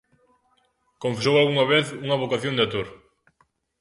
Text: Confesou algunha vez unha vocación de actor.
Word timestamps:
Confesou 1.03 1.35
algunha 1.37 1.65
vez 1.73 1.85
unha 2.05 2.19
vocación 2.23 2.53
de 2.55 2.63
actor. 2.65 2.87